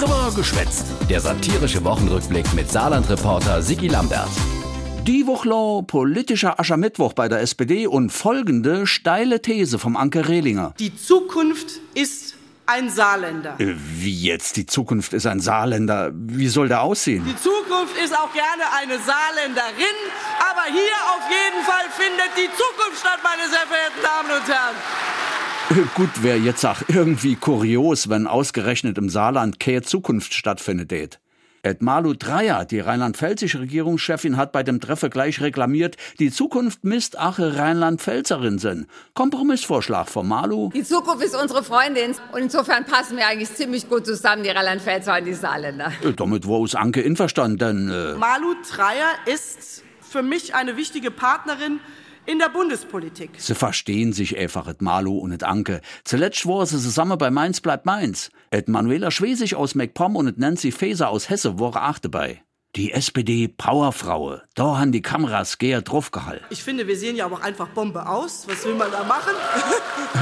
[0.00, 0.86] Drüber geschwätzt.
[1.10, 4.30] Der satirische Wochenrückblick mit Saarland-Reporter Sigi Lambert.
[5.06, 10.72] Die Woche politischer Aschermittwoch bei der SPD und folgende steile These vom Anke Rehlinger.
[10.78, 12.34] Die Zukunft ist
[12.64, 13.60] ein Saarländer.
[13.60, 14.56] Äh, Wie jetzt?
[14.56, 16.12] Die Zukunft ist ein Saarländer.
[16.14, 17.22] Wie soll der aussehen?
[17.26, 19.98] Die Zukunft ist auch gerne eine Saarländerin,
[20.38, 24.76] aber hier auf jeden Fall findet die Zukunft statt, meine sehr verehrten Damen und Herren.
[25.94, 31.20] Gut, wäre jetzt auch irgendwie kurios, wenn ausgerechnet im Saarland keine Zukunft stattfindet.
[31.62, 37.18] Et Malu Dreyer, die rheinland-pfälzische Regierungschefin, hat bei dem Treffer gleich reklamiert, die Zukunft misst
[37.18, 38.88] ache Rheinland-Pfälzerin sind.
[39.14, 40.70] Kompromissvorschlag von Malu.
[40.74, 45.18] Die Zukunft ist unsere Freundin und insofern passen wir eigentlich ziemlich gut zusammen, die Rheinland-Pfälzer
[45.18, 45.92] und die Saarländer.
[46.02, 51.12] Äh, Damit war uns Anke einverstanden, denn äh, Malu Dreyer ist für mich eine wichtige
[51.12, 51.78] Partnerin
[52.30, 53.30] in der Bundespolitik.
[53.38, 55.80] sie verstehen sich einfach, et Malu und et Anke.
[56.04, 58.30] Zuletzt war sie zusammen bei Mainz bleibt Mainz.
[58.50, 62.42] Et Manuela Schwesig aus MacPom und et Nancy Faeser aus Hesse waren auch dabei.
[62.76, 64.42] Die SPD Powerfraue.
[64.54, 66.46] Da haben die Kameras gär draufgehalten.
[66.50, 68.46] Ich finde, wir sehen ja auch einfach Bombe aus.
[68.46, 69.32] Was will man da machen?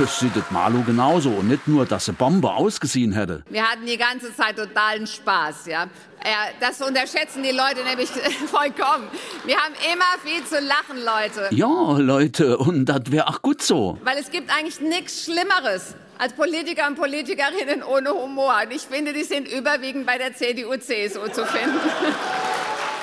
[0.03, 1.28] Es sieht et Malu genauso.
[1.28, 3.45] Und nicht nur, dass sie Bombe ausgesehen hätte.
[3.50, 5.89] Wir hatten die ganze Zeit totalen Spaß, ja.
[6.25, 8.08] Ja, das unterschätzen die Leute nämlich
[8.47, 9.08] vollkommen.
[9.45, 11.55] Wir haben immer viel zu lachen, Leute.
[11.55, 13.98] Ja, Leute, und das wäre auch gut so.
[14.05, 18.55] Weil es gibt eigentlich nichts Schlimmeres als Politiker und Politikerinnen ohne Humor.
[18.64, 21.78] Und ich finde, die sind überwiegend bei der CDU, CSU zu finden.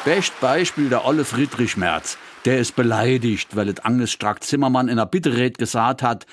[0.03, 2.17] Best Beispiel der Olle Friedrich Merz.
[2.45, 6.27] Der ist beleidigt, weil et Agnes Strack-Zimmermann in der Bitterät gesagt hat,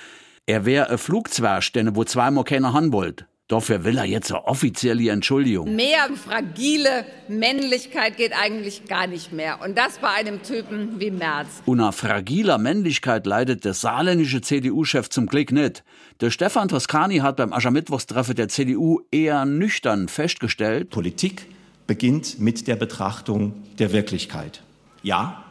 [0.44, 3.27] er wäre ein Flugzwerg, denn wo zweimal keiner han wollt.
[3.48, 5.75] Dafür will er jetzt eine offizielle Entschuldigung.
[5.77, 9.61] Mehr fragile Männlichkeit geht eigentlich gar nicht mehr.
[9.62, 11.49] Und das bei einem Typen wie Merz.
[11.67, 15.84] Unter fragiler Männlichkeit leidet der saarländische CDU-Chef zum Glück nicht.
[16.21, 21.47] Der Stefan Toscani hat beim Aschermittwochstreffen der CDU eher nüchtern festgestellt, Politik
[21.87, 24.62] beginnt mit der Betrachtung der Wirklichkeit.
[25.03, 25.45] Ja,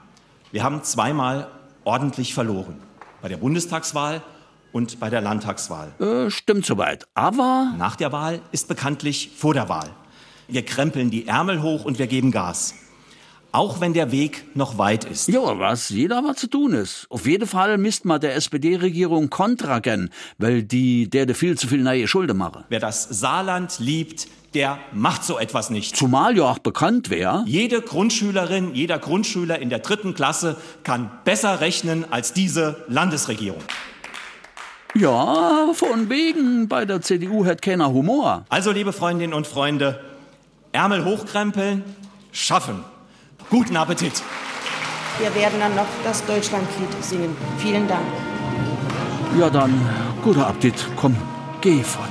[0.52, 1.48] wir haben zweimal
[1.84, 2.78] ordentlich verloren.
[3.22, 4.24] Bei der Bundestagswahl
[4.72, 5.92] und bei der Landtagswahl.
[6.00, 7.06] äh, stimmt soweit.
[7.14, 9.90] Aber Nach der Wahl ist bekanntlich vor der Wahl.
[10.48, 12.74] Wir krempeln die Ärmel hoch und wir geben Gas.
[13.54, 15.28] Auch wenn der Weg noch weit ist.
[15.28, 17.06] Ja, was jeder was zu tun ist.
[17.10, 21.68] Auf jeden Fall misst man der SPD-Regierung Kontra gern, weil die der de viel zu
[21.68, 22.64] viel neue Schulden mache.
[22.70, 25.98] Wer das Saarland liebt, der macht so etwas nicht.
[25.98, 31.60] Zumal ja auch bekannt wäre, Jede Grundschülerin, jeder Grundschüler in der dritten Klasse kann besser
[31.60, 33.62] rechnen als diese Landesregierung.
[35.02, 38.46] Ja, von wegen, bei der CDU hat keiner Humor.
[38.50, 40.00] Also, liebe Freundinnen und Freunde,
[40.72, 41.84] Ärmel hochkrempeln,
[42.32, 42.84] schaffen.
[43.50, 44.22] Guten Appetit.
[45.20, 47.36] Wir werden dann noch das Deutschlandlied singen.
[47.58, 48.06] Vielen Dank.
[49.40, 49.74] Ja dann,
[50.24, 51.16] guter Appetit, komm,
[51.62, 52.10] geh fort.